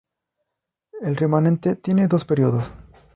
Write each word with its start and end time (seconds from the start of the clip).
El 1.01 1.15
Remanente 1.15 1.75
tiene 1.75 2.07
dos 2.07 2.25
períodos. 2.25 2.63